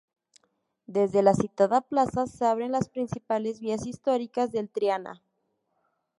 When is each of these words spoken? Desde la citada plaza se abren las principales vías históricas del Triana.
Desde 0.87 1.21
la 1.21 1.35
citada 1.35 1.81
plaza 1.81 2.25
se 2.25 2.43
abren 2.43 2.71
las 2.71 2.89
principales 2.89 3.59
vías 3.59 3.85
históricas 3.85 4.51
del 4.51 4.67
Triana. 4.67 5.21